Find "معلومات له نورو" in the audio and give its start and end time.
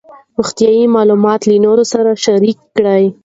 0.95-1.83